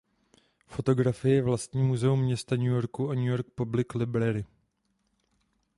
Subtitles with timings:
[0.67, 4.45] Fotografii vlastní Muzeum města New Yorku a New York Public Library.